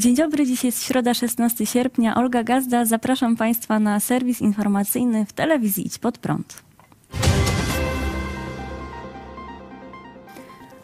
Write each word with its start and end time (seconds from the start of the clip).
Dzień 0.00 0.16
dobry, 0.16 0.46
dziś 0.46 0.64
jest 0.64 0.82
środa 0.82 1.14
16 1.14 1.66
sierpnia. 1.66 2.14
Olga 2.14 2.44
Gazda, 2.44 2.84
zapraszam 2.84 3.36
Państwa 3.36 3.78
na 3.78 4.00
serwis 4.00 4.40
informacyjny 4.40 5.26
w 5.26 5.32
telewizji 5.32 5.86
Idź 5.86 5.98
Pod 5.98 6.18
Prąd. 6.18 6.62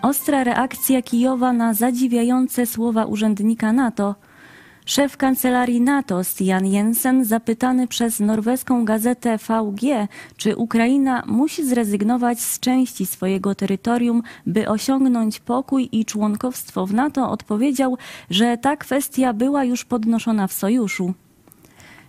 Ostra 0.02 0.44
reakcja 0.44 1.02
Kijowa 1.02 1.52
na 1.52 1.74
zadziwiające 1.74 2.66
słowa 2.66 3.04
urzędnika 3.04 3.72
NATO. 3.72 4.14
Szef 4.86 5.16
kancelarii 5.16 5.80
NATO 5.80 6.24
Stian 6.24 6.66
Jensen 6.66 7.24
zapytany 7.24 7.88
przez 7.88 8.20
norweską 8.20 8.84
gazetę 8.84 9.38
VG, 9.38 10.08
czy 10.36 10.56
Ukraina 10.56 11.22
musi 11.26 11.66
zrezygnować 11.66 12.40
z 12.40 12.60
części 12.60 13.06
swojego 13.06 13.54
terytorium, 13.54 14.22
by 14.46 14.68
osiągnąć 14.68 15.40
pokój 15.40 15.88
i 15.92 16.04
członkowstwo 16.04 16.86
w 16.86 16.94
NATO, 16.94 17.30
odpowiedział, 17.30 17.98
że 18.30 18.58
ta 18.58 18.76
kwestia 18.76 19.32
była 19.32 19.64
już 19.64 19.84
podnoszona 19.84 20.46
w 20.46 20.52
sojuszu. 20.52 21.14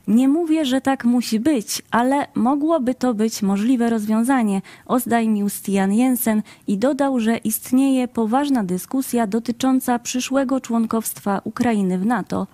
Nie 0.07 0.27
mówię, 0.27 0.65
że 0.65 0.81
tak 0.81 1.05
musi 1.05 1.39
być, 1.39 1.81
ale 1.91 2.27
mogłoby 2.35 2.95
to 2.95 3.13
być 3.13 3.41
możliwe 3.41 3.89
rozwiązanie, 3.89 4.61
oznajmił 4.85 5.49
Stian 5.49 5.93
Jensen 5.93 6.41
i 6.67 6.77
dodał, 6.77 7.19
że 7.19 7.37
istnieje 7.37 8.07
poważna 8.07 8.63
dyskusja 8.63 9.27
dotycząca 9.27 9.99
przyszłego 9.99 10.61
członkowstwa 10.61 11.41
Ukrainy 11.43 11.97
w 11.97 12.05
NATO. 12.05 12.47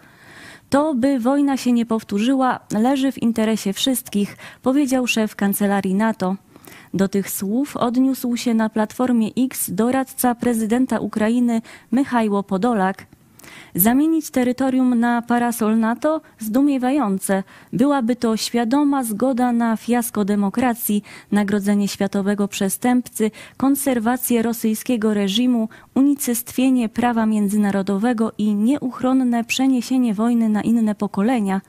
To, 0.73 0.93
by 0.93 1.19
wojna 1.19 1.57
się 1.57 1.71
nie 1.71 1.85
powtórzyła, 1.85 2.59
leży 2.71 3.11
w 3.11 3.21
interesie 3.21 3.73
wszystkich, 3.73 4.38
powiedział 4.61 5.07
szef 5.07 5.35
kancelarii 5.35 5.95
NATO. 5.95 6.35
Do 6.93 7.07
tych 7.07 7.29
słów 7.29 7.77
odniósł 7.77 8.38
się 8.38 8.53
na 8.53 8.69
platformie 8.69 9.29
X 9.38 9.71
doradca 9.71 10.35
prezydenta 10.35 10.99
Ukrainy 10.99 11.61
Michajło 11.91 12.44
Podolak. 12.44 13.05
Zamienić 13.75 14.29
terytorium 14.29 14.99
na 14.99 15.21
parasol 15.21 15.79
NATO? 15.79 16.21
Zdumiewające. 16.39 17.43
Byłaby 17.73 18.16
to 18.16 18.38
świadoma 18.38 19.03
zgoda 19.03 19.52
na 19.52 19.77
fiasko 19.77 20.25
demokracji, 20.25 21.03
nagrodzenie 21.31 21.88
światowego 21.88 22.47
przestępcy, 22.47 23.31
konserwację 23.57 24.41
rosyjskiego 24.41 25.13
reżimu, 25.13 25.69
unicestwienie 25.95 26.89
prawa 26.89 27.25
międzynarodowego 27.25 28.31
i 28.38 28.55
nieuchronne 28.55 29.44
przeniesienie 29.44 30.13
wojny 30.13 30.49
na 30.49 30.61
inne 30.61 30.95
pokolenia 30.95 31.61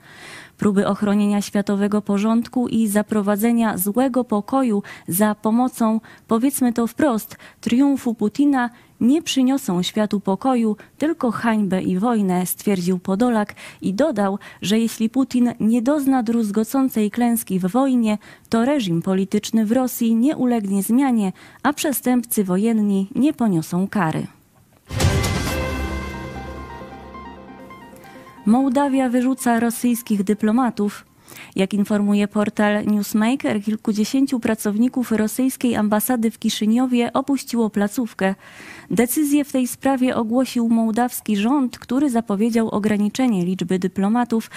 próby 0.57 0.87
ochronienia 0.87 1.41
światowego 1.41 2.01
porządku 2.01 2.67
i 2.67 2.87
zaprowadzenia 2.87 3.77
złego 3.77 4.23
pokoju 4.23 4.83
za 5.07 5.35
pomocą, 5.35 6.01
powiedzmy 6.27 6.73
to 6.73 6.87
wprost, 6.87 7.37
triumfu 7.61 8.13
Putina 8.13 8.69
nie 9.01 9.21
przyniosą 9.21 9.83
światu 9.83 10.19
pokoju, 10.19 10.75
tylko 10.97 11.31
hańbę 11.31 11.83
i 11.83 11.99
wojnę, 11.99 12.45
stwierdził 12.45 12.99
Podolak 12.99 13.55
i 13.81 13.93
dodał, 13.93 14.39
że 14.61 14.79
jeśli 14.79 15.09
Putin 15.09 15.53
nie 15.59 15.81
dozna 15.81 16.23
druzgocącej 16.23 17.11
klęski 17.11 17.59
w 17.59 17.65
wojnie, 17.65 18.17
to 18.49 18.65
reżim 18.65 19.01
polityczny 19.01 19.65
w 19.65 19.71
Rosji 19.71 20.15
nie 20.15 20.37
ulegnie 20.37 20.83
zmianie, 20.83 21.33
a 21.63 21.73
przestępcy 21.73 22.43
wojenni 22.43 23.07
nie 23.15 23.33
poniosą 23.33 23.87
kary. 23.87 24.27
Mołdawia 28.45 29.09
wyrzuca 29.09 29.59
rosyjskich 29.59 30.23
dyplomatów. 30.23 31.05
Jak 31.55 31.73
informuje 31.73 32.27
portal 32.27 32.85
Newsmaker, 32.85 33.63
kilkudziesięciu 33.63 34.39
pracowników 34.39 35.11
rosyjskiej 35.11 35.75
ambasady 35.75 36.31
w 36.31 36.39
Kiszyniowie 36.39 37.13
opuściło 37.13 37.69
placówkę. 37.69 38.35
Decyzję 38.91 39.45
w 39.45 39.51
tej 39.51 39.67
sprawie 39.67 40.15
ogłosił 40.15 40.69
mołdawski 40.69 41.37
rząd, 41.37 41.79
który 41.79 42.09
zapowiedział 42.09 42.69
ograniczenie 42.69 43.45
liczby 43.45 43.79
dyplomatów 43.79 44.49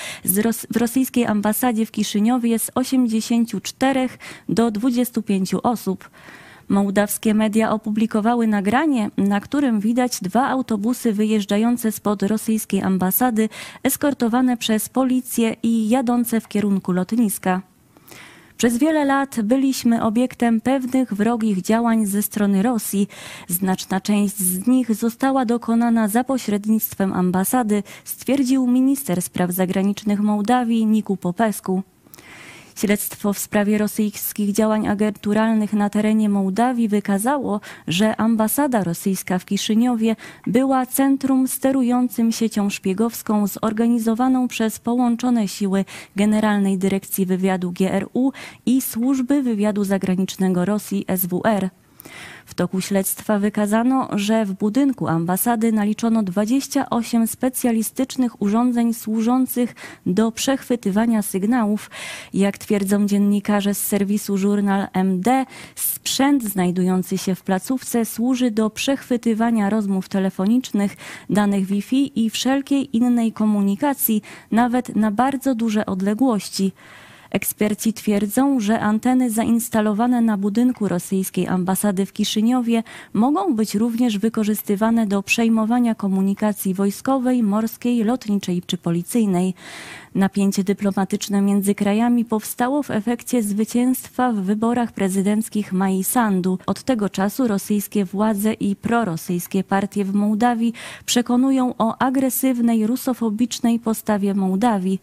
w 0.71 0.77
rosyjskiej 0.77 1.27
ambasadzie 1.27 1.87
w 1.87 1.91
Kiszyniowie 1.91 2.59
z 2.59 2.71
84 2.75 4.09
do 4.49 4.71
25 4.71 5.55
osób. 5.55 6.11
Mołdawskie 6.69 7.34
media 7.34 7.73
opublikowały 7.73 8.47
nagranie, 8.47 9.11
na 9.17 9.41
którym 9.41 9.81
widać 9.81 10.21
dwa 10.23 10.49
autobusy 10.49 11.12
wyjeżdżające 11.12 11.93
spod 11.93 12.23
rosyjskiej 12.23 12.83
ambasady, 12.83 13.49
eskortowane 13.83 14.56
przez 14.56 14.89
policję 14.89 15.56
i 15.62 15.89
jadące 15.89 16.41
w 16.41 16.49
kierunku 16.49 16.93
lotniska. 16.93 17.62
Przez 18.56 18.79
wiele 18.79 19.05
lat 19.05 19.41
byliśmy 19.43 20.03
obiektem 20.03 20.61
pewnych 20.61 21.15
wrogich 21.15 21.62
działań 21.62 22.06
ze 22.06 22.23
strony 22.23 22.62
Rosji. 22.62 23.09
Znaczna 23.49 24.00
część 24.00 24.37
z 24.37 24.67
nich 24.67 24.95
została 24.95 25.45
dokonana 25.45 26.09
za 26.09 26.25
pośrednictwem 26.25 27.12
ambasady, 27.12 27.83
stwierdził 28.05 28.67
minister 28.67 29.23
spraw 29.23 29.50
zagranicznych 29.50 30.21
Mołdawii 30.21 30.87
Niku 30.87 31.17
Popesku. 31.17 31.83
Śledztwo 32.81 33.33
w 33.33 33.39
sprawie 33.39 33.78
rosyjskich 33.78 34.53
działań 34.53 34.89
agenturalnych 34.89 35.72
na 35.72 35.91
terenie 35.91 36.28
Mołdawii 36.28 36.89
wykazało, 36.89 37.61
że 37.89 38.16
ambasada 38.16 38.84
rosyjska 38.84 39.39
w 39.39 39.44
Kiszyniowie 39.44 40.16
była 40.47 40.87
centrum 40.87 41.49
sterującym 41.49 42.33
siecią 42.33 42.71
szpiegowską 42.71 43.47
zorganizowaną 43.47 44.49
przez 44.49 44.78
połączone 44.78 45.49
siły 45.49 45.84
Generalnej 46.17 46.78
Dyrekcji 46.78 47.27
Wywiadu 47.27 47.72
GRU 47.72 48.33
i 48.67 48.83
Służby 48.83 49.43
Wywiadu 49.43 49.84
Zagranicznego 49.84 50.65
Rosji 50.65 51.05
SWR. 51.17 51.71
W 52.47 52.54
toku 52.54 52.81
śledztwa 52.81 53.38
wykazano, 53.38 54.09
że 54.12 54.44
w 54.44 54.53
budynku 54.53 55.09
ambasady 55.09 55.72
naliczono 55.72 56.22
28 56.22 57.26
specjalistycznych 57.26 58.42
urządzeń 58.42 58.94
służących 58.94 59.75
do 60.06 60.32
przechwytywania 60.32 61.22
sygnałów. 61.22 61.91
Jak 62.34 62.58
twierdzą 62.58 63.06
dziennikarze 63.06 63.75
z 63.75 63.87
serwisu 63.87 64.38
Żurnal 64.38 64.87
MD, 64.92 65.44
sprzęt 65.75 66.44
znajdujący 66.44 67.19
się 67.19 67.34
w 67.34 67.42
placówce 67.42 68.04
służy 68.04 68.50
do 68.50 68.70
przechwytywania 68.70 69.70
rozmów 69.70 70.08
telefonicznych, 70.08 70.97
danych 71.31 71.66
Wi-Fi 71.66 72.25
i 72.25 72.31
wszelkiej 72.31 72.97
innej 72.97 73.32
komunikacji, 73.32 74.22
nawet 74.50 74.97
na 74.97 75.10
bardzo 75.10 75.54
duże 75.54 75.87
odległości. 75.87 76.72
Eksperci 77.31 77.93
twierdzą, 77.93 78.61
że 78.61 78.81
anteny 78.81 79.31
zainstalowane 79.31 80.21
na 80.21 80.37
budynku 80.37 80.89
rosyjskiej 80.89 81.47
ambasady 81.47 82.06
w 82.06 82.12
Kiszyniowie 82.12 82.83
mogą 83.12 83.55
być 83.55 83.75
również 83.75 84.19
wykorzystywane 84.19 85.06
do 85.06 85.22
przejmowania 85.22 85.94
komunikacji 85.94 86.75
wojskowej, 86.75 87.43
morskiej, 87.43 88.05
lotniczej 88.05 88.62
czy 88.67 88.78
policyjnej. 88.78 89.55
Napięcie 90.15 90.65
dyplomatyczne 90.65 91.41
między 91.41 91.75
krajami 91.75 92.25
powstało 92.25 92.83
w 92.83 92.91
efekcie 92.91 93.43
zwycięstwa 93.43 94.33
w 94.33 94.37
wyborach 94.37 94.93
prezydenckich 94.93 95.72
Mai 95.72 96.05
Sandu. 96.05 96.59
Od 96.67 96.83
tego 96.83 97.09
czasu 97.09 97.49
rosyjskie 97.49 98.05
władze 98.05 98.53
i 98.53 98.77
prorosyjskie 98.77 99.65
partie 99.65 100.05
w 100.05 100.15
Mołdawii 100.15 100.72
przekonują 101.06 101.75
o 101.78 101.99
agresywnej, 101.99 102.87
rusofobicznej 102.87 103.78
postawie 103.78 104.34
Mołdawii. 104.34 105.00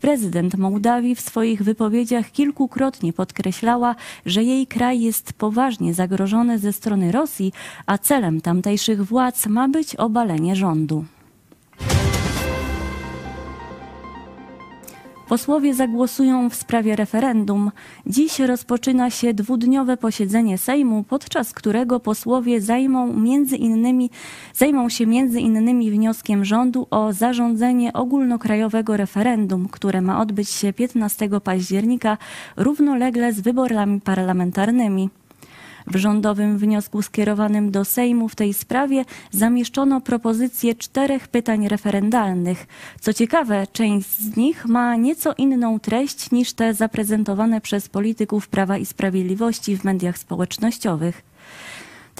Prezydent 0.00 0.58
Mołdawii 0.58 1.14
w 1.14 1.20
swoich 1.20 1.62
wypowiedziach 1.62 2.30
kilkukrotnie 2.30 3.12
podkreślała, 3.12 3.94
że 4.26 4.42
jej 4.42 4.66
kraj 4.66 5.00
jest 5.00 5.32
poważnie 5.32 5.94
zagrożony 5.94 6.58
ze 6.58 6.72
strony 6.72 7.12
Rosji, 7.12 7.52
a 7.86 7.98
celem 7.98 8.40
tamtejszych 8.40 9.04
władz 9.04 9.46
ma 9.46 9.68
być 9.68 9.96
obalenie 9.96 10.56
rządu. 10.56 11.04
Posłowie 15.30 15.74
zagłosują 15.74 16.50
w 16.50 16.54
sprawie 16.54 16.96
referendum. 16.96 17.70
Dziś 18.06 18.38
rozpoczyna 18.38 19.10
się 19.10 19.34
dwudniowe 19.34 19.96
posiedzenie 19.96 20.58
Sejmu, 20.58 21.04
podczas 21.04 21.52
którego 21.52 22.00
posłowie 22.00 22.60
zajmą, 22.60 23.12
między 23.12 23.56
innymi, 23.56 24.10
zajmą 24.54 24.88
się 24.88 25.06
między 25.06 25.40
innymi 25.40 25.90
wnioskiem 25.90 26.44
rządu 26.44 26.86
o 26.90 27.12
zarządzenie 27.12 27.92
ogólnokrajowego 27.92 28.96
referendum, 28.96 29.68
które 29.68 30.00
ma 30.00 30.20
odbyć 30.20 30.48
się 30.48 30.72
15 30.72 31.28
października 31.44 32.18
równolegle 32.56 33.32
z 33.32 33.40
wyborami 33.40 34.00
parlamentarnymi. 34.00 35.19
W 35.86 35.96
rządowym 35.96 36.58
wniosku 36.58 37.02
skierowanym 37.02 37.70
do 37.70 37.84
Sejmu 37.84 38.28
w 38.28 38.36
tej 38.36 38.54
sprawie 38.54 39.04
zamieszczono 39.30 40.00
propozycję 40.00 40.74
czterech 40.74 41.28
pytań 41.28 41.68
referendalnych. 41.68 42.66
Co 43.00 43.12
ciekawe, 43.12 43.66
część 43.72 44.08
z 44.08 44.36
nich 44.36 44.66
ma 44.66 44.96
nieco 44.96 45.34
inną 45.38 45.80
treść 45.80 46.30
niż 46.30 46.52
te 46.52 46.74
zaprezentowane 46.74 47.60
przez 47.60 47.88
polityków 47.88 48.48
Prawa 48.48 48.78
i 48.78 48.86
Sprawiedliwości 48.86 49.76
w 49.76 49.84
mediach 49.84 50.18
społecznościowych. 50.18 51.29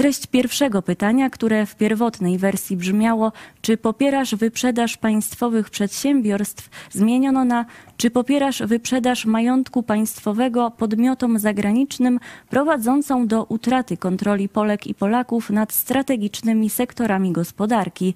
Treść 0.01 0.27
pierwszego 0.27 0.83
pytania, 0.83 1.31
które 1.31 1.67
w 1.67 1.77
pierwotnej 1.77 2.39
wersji 2.39 2.77
brzmiało: 2.77 3.33
Czy 3.61 3.77
popierasz 3.77 4.35
wyprzedaż 4.35 4.97
państwowych 4.97 5.71
przedsiębiorstw? 5.71 6.71
zmieniono 6.91 7.45
na: 7.45 7.65
Czy 7.97 8.11
popierasz 8.11 8.63
wyprzedaż 8.63 9.27
majątku 9.27 9.83
państwowego 9.83 10.71
podmiotom 10.71 11.39
zagranicznym 11.39 12.21
prowadzącą 12.49 13.27
do 13.27 13.45
utraty 13.45 13.97
kontroli 13.97 14.49
Polek 14.49 14.87
i 14.87 14.95
Polaków 14.95 15.51
nad 15.51 15.73
strategicznymi 15.73 16.71
sektorami 16.71 17.33
gospodarki? 17.33 18.15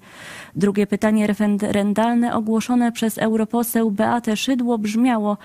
Drugie 0.55 0.87
pytanie 0.87 1.27
referendalne 1.27 2.35
ogłoszone 2.35 2.91
przez 2.91 3.17
europoseł 3.17 3.91
Beatę 3.91 4.37
Szydło 4.37 4.77
brzmiało: 4.77 5.37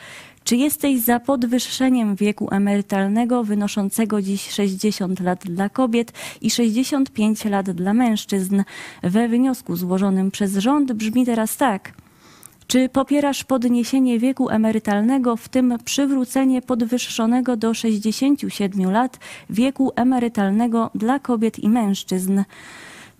czy 0.50 0.56
jesteś 0.56 1.00
za 1.00 1.20
podwyższeniem 1.20 2.16
wieku 2.16 2.48
emerytalnego 2.50 3.44
wynoszącego 3.44 4.22
dziś 4.22 4.50
60 4.50 5.20
lat 5.20 5.44
dla 5.44 5.68
kobiet 5.68 6.12
i 6.40 6.50
65 6.50 7.44
lat 7.44 7.70
dla 7.70 7.94
mężczyzn? 7.94 8.62
We 9.02 9.28
wniosku 9.28 9.76
złożonym 9.76 10.30
przez 10.30 10.56
rząd 10.56 10.92
brzmi 10.92 11.26
teraz 11.26 11.56
tak. 11.56 11.92
Czy 12.66 12.88
popierasz 12.88 13.44
podniesienie 13.44 14.18
wieku 14.18 14.48
emerytalnego, 14.48 15.36
w 15.36 15.48
tym 15.48 15.78
przywrócenie 15.84 16.62
podwyższonego 16.62 17.56
do 17.56 17.74
67 17.74 18.90
lat 18.90 19.18
wieku 19.50 19.92
emerytalnego 19.96 20.90
dla 20.94 21.18
kobiet 21.18 21.58
i 21.58 21.68
mężczyzn? 21.68 22.42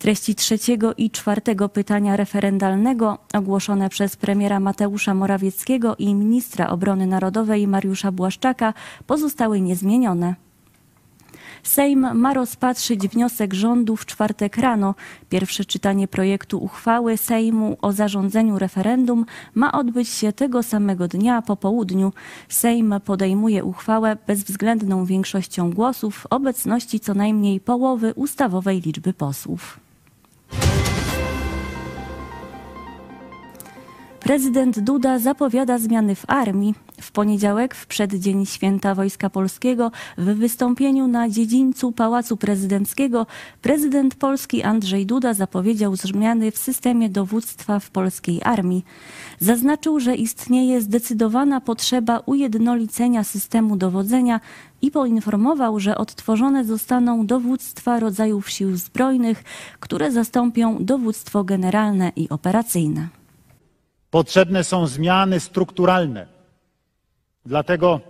Treści 0.01 0.35
trzeciego 0.35 0.95
i 0.95 1.11
czwartego 1.11 1.69
pytania 1.69 2.17
referendalnego 2.17 3.19
ogłoszone 3.35 3.89
przez 3.89 4.17
premiera 4.17 4.61
Mateusza 4.61 5.15
Morawieckiego 5.15 5.97
i 5.97 6.15
ministra 6.15 6.69
obrony 6.69 7.07
narodowej 7.07 7.69
Mariusza 7.69 8.13
Błaszczaka 8.13 8.75
pozostały 9.07 9.61
niezmienione. 9.61 10.35
Sejm 11.63 12.15
ma 12.15 12.35
rozpatrzyć 12.35 13.09
wniosek 13.09 13.55
rządu 13.55 13.97
w 13.97 14.07
czwartek 14.07 14.57
rano. 14.57 14.95
Pierwsze 15.29 15.65
czytanie 15.65 16.09
projektu 16.09 16.59
uchwały 16.59 17.17
Sejmu 17.17 17.77
o 17.83 17.93
zarządzeniu 17.93 18.59
referendum 18.59 19.27
ma 19.55 19.73
odbyć 19.73 20.09
się 20.09 20.33
tego 20.33 20.63
samego 20.63 21.09
dnia 21.09 21.43
po 21.43 21.57
południu. 21.57 22.13
Sejm 22.49 22.95
podejmuje 23.05 23.65
uchwałę 23.65 24.17
bezwzględną 24.27 25.05
większością 25.05 25.71
głosów 25.71 26.17
w 26.17 26.27
obecności 26.31 27.01
co 27.01 27.15
najmniej 27.15 27.61
połowy 27.61 28.13
ustawowej 28.17 28.81
liczby 28.81 29.13
posłów. 29.13 29.90
Prezydent 34.31 34.81
Duda 34.81 35.19
zapowiada 35.19 35.79
zmiany 35.79 36.15
w 36.15 36.25
armii. 36.29 36.75
W 37.01 37.13
poniedziałek, 37.13 37.75
w 37.75 37.87
przeddzień 37.87 38.47
święta 38.47 38.95
Wojska 38.95 39.31
Polskiego, 39.31 39.93
w 40.19 40.25
wystąpieniu 40.25 41.09
na 41.09 41.29
dziedzińcu 41.29 41.93
Pałacu 41.93 42.37
Prezydenckiego, 42.37 43.27
prezydent 43.63 44.15
Polski 44.15 44.63
Andrzej 44.63 45.07
Duda 45.07 45.35
zapowiedział 45.35 45.97
zmiany 45.97 46.51
w 46.51 46.59
systemie 46.59 47.09
dowództwa 47.09 47.81
w 47.81 47.91
polskiej 47.91 48.41
armii. 48.45 48.85
Zaznaczył, 49.41 50.01
że 50.01 50.15
istnieje 50.15 50.81
zdecydowana 50.81 51.61
potrzeba 51.61 52.23
ujednolicenia 52.27 53.25
systemu 53.25 53.77
dowodzenia 53.77 54.41
i 54.83 54.91
poinformował, 54.91 55.81
że 55.81 55.99
odtworzone 55.99 56.65
zostaną 56.65 57.27
dowództwa 57.27 58.01
rodzajów 58.01 58.51
sił 58.51 58.77
zbrojnych, 58.77 59.45
które 59.81 60.13
zastąpią 60.13 60.77
dowództwo 60.81 61.45
generalne 61.45 62.13
i 62.17 62.29
operacyjne. 62.29 63.20
Potrzebne 64.11 64.65
są 64.65 64.87
zmiany 64.87 65.41
strukturalne. 65.41 66.27
Dlatego 67.47 68.01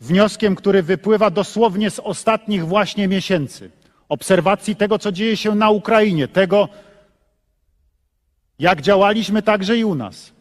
wnioskiem, 0.00 0.54
który 0.54 0.82
wypływa 0.82 1.30
dosłownie 1.30 1.90
z 1.90 1.98
ostatnich 1.98 2.66
właśnie 2.66 3.08
miesięcy, 3.08 3.70
obserwacji 4.08 4.76
tego, 4.76 4.98
co 4.98 5.12
dzieje 5.12 5.36
się 5.36 5.54
na 5.54 5.70
Ukrainie, 5.70 6.28
tego, 6.28 6.68
jak 8.58 8.82
działaliśmy 8.82 9.42
także 9.42 9.76
i 9.76 9.84
u 9.84 9.94
nas, 9.94 10.32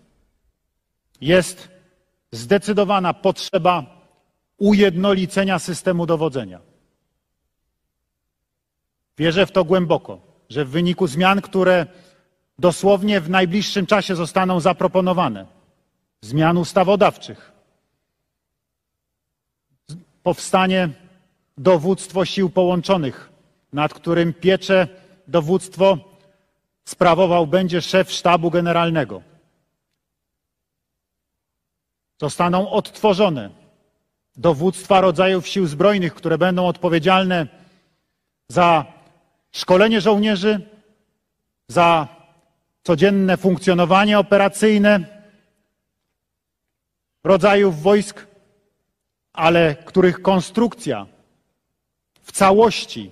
jest 1.21 1.69
zdecydowana 2.31 3.13
potrzeba 3.13 3.85
ujednolicenia 4.57 5.59
systemu 5.59 6.05
dowodzenia. 6.05 6.59
Wierzę 9.17 9.45
w 9.45 9.51
to 9.51 9.63
głęboko, 9.63 10.21
że 10.49 10.65
w 10.65 10.69
wyniku 10.69 11.07
zmian, 11.07 11.41
które 11.41 11.85
dosłownie 12.59 13.21
w 13.21 13.29
najbliższym 13.29 13.85
czasie 13.85 14.15
zostaną 14.15 14.59
zaproponowane, 14.59 15.45
zmian 16.21 16.57
ustawodawczych, 16.57 17.51
powstanie 20.23 20.89
dowództwo 21.57 22.25
sił 22.25 22.49
połączonych, 22.49 23.29
nad 23.73 23.93
którym 23.93 24.33
pieczę 24.33 24.87
dowództwo 25.27 25.97
sprawował 26.85 27.47
będzie 27.47 27.81
szef 27.81 28.11
sztabu 28.11 28.51
generalnego. 28.51 29.21
Zostaną 32.21 32.69
odtworzone 32.69 33.49
dowództwa 34.35 35.01
rodzajów 35.01 35.47
sił 35.47 35.67
zbrojnych, 35.67 36.13
które 36.13 36.37
będą 36.37 36.67
odpowiedzialne 36.67 37.47
za 38.47 38.85
szkolenie 39.51 40.01
żołnierzy, 40.01 40.61
za 41.67 42.07
codzienne 42.83 43.37
funkcjonowanie 43.37 44.19
operacyjne 44.19 44.99
rodzajów 47.23 47.81
wojsk, 47.81 48.27
ale 49.33 49.75
których 49.75 50.21
konstrukcja 50.21 51.05
w 52.21 52.31
całości 52.31 53.11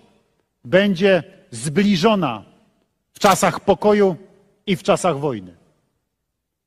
będzie 0.66 1.24
zbliżona 1.52 2.44
w 3.14 3.20
czasach 3.20 3.60
pokoju 3.60 4.16
i 4.68 4.76
w 4.76 4.84
czasach 4.84 5.20
wojny. 5.20 5.56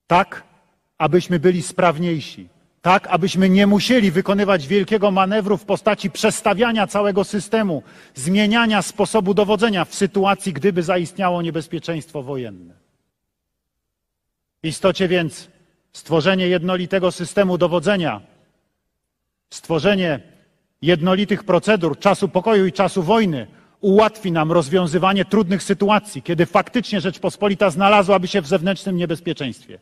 Tak, 0.06 0.44
abyśmy 0.98 1.38
byli 1.38 1.62
sprawniejsi, 1.62 2.48
tak 2.82 3.06
abyśmy 3.06 3.48
nie 3.48 3.66
musieli 3.66 4.10
wykonywać 4.10 4.66
wielkiego 4.66 5.10
manewru 5.10 5.56
w 5.56 5.64
postaci 5.64 6.10
przestawiania 6.10 6.86
całego 6.86 7.24
systemu, 7.24 7.82
zmieniania 8.14 8.82
sposobu 8.82 9.34
dowodzenia 9.34 9.84
w 9.84 9.94
sytuacji, 9.94 10.52
gdyby 10.52 10.82
zaistniało 10.82 11.42
niebezpieczeństwo 11.42 12.22
wojenne. 12.22 12.83
W 14.64 14.66
istocie 14.66 15.08
więc 15.08 15.48
stworzenie 15.92 16.48
jednolitego 16.48 17.12
systemu 17.12 17.58
dowodzenia, 17.58 18.20
stworzenie 19.50 20.20
jednolitych 20.82 21.44
procedur 21.44 21.98
czasu 21.98 22.28
pokoju 22.28 22.66
i 22.66 22.72
czasu 22.72 23.02
wojny 23.02 23.46
ułatwi 23.80 24.32
nam 24.32 24.52
rozwiązywanie 24.52 25.24
trudnych 25.24 25.62
sytuacji, 25.62 26.22
kiedy 26.22 26.46
faktycznie 26.46 27.00
Rzeczpospolita 27.00 27.70
znalazłaby 27.70 28.28
się 28.28 28.40
w 28.40 28.46
zewnętrznym 28.46 28.96
niebezpieczeństwie. 28.96 29.78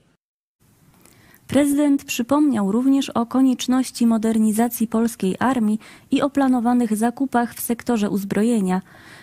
Prezydent 1.47 2.05
przypomniał 2.05 2.73
również 2.73 3.11
o 3.11 3.27
konieczności 3.27 4.07
modernizacji 4.07 4.87
polskiej 4.87 5.37
armii 5.39 5.79
i 6.11 6.23
o 6.23 6.31
planowanych 6.31 6.97
zakupach 6.97 7.55
w 7.55 7.61
sektorze 7.61 8.11
uzbrojenia. 8.11 8.81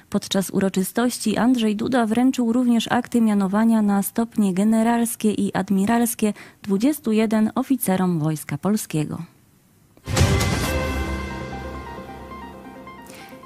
Podczas 0.09 0.49
uroczystości 0.49 1.37
Andrzej 1.37 1.75
Duda 1.75 2.05
wręczył 2.05 2.53
również 2.53 2.91
akty 2.91 3.21
mianowania 3.21 3.81
na 3.81 4.03
stopnie 4.03 4.53
generalskie 4.53 5.31
i 5.31 5.53
admiralskie 5.53 6.33
21 6.63 7.51
oficerom 7.55 8.19
Wojska 8.19 8.57
Polskiego. 8.57 9.21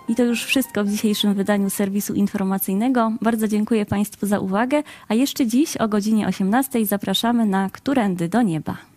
I 0.08 0.16
to 0.16 0.24
już 0.24 0.46
wszystko 0.46 0.84
w 0.84 0.90
dzisiejszym 0.90 1.34
wydaniu 1.34 1.70
serwisu 1.70 2.14
informacyjnego. 2.14 3.12
Bardzo 3.22 3.48
dziękuję 3.48 3.86
Państwu 3.86 4.28
za 4.28 4.40
uwagę, 4.40 4.84
a 5.08 5.14
jeszcze 5.14 5.48
dziś 5.48 5.78
o 5.78 5.88
godzinie 5.88 6.28
18 6.28 6.86
zapraszamy 6.86 7.46
na 7.46 7.70
Którędy 7.70 8.30
do 8.30 8.42
Nieba. 8.42 8.93